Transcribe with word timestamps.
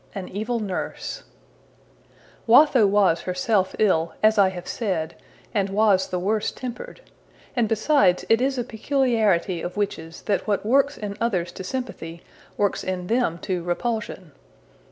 An 0.15 0.27
Evil 0.29 0.59
Nurse 0.59 1.25
WATHO 2.47 2.87
was 2.87 3.21
herself 3.21 3.75
ill, 3.77 4.15
as 4.23 4.39
I 4.39 4.49
have 4.49 4.67
said, 4.67 5.13
and 5.53 5.69
was 5.69 6.07
the 6.07 6.17
worse 6.17 6.49
tempered; 6.51 7.01
and 7.55 7.69
besides, 7.69 8.25
it 8.27 8.41
is 8.41 8.57
a 8.57 8.63
peculiarity 8.63 9.61
of 9.61 9.77
witches 9.77 10.23
that 10.23 10.47
what 10.47 10.65
works 10.65 10.97
in 10.97 11.15
others 11.21 11.51
to 11.51 11.63
sympathy 11.63 12.23
works 12.57 12.83
in 12.83 13.05
them 13.05 13.37
to 13.43 13.61
repulsion. 13.61 14.31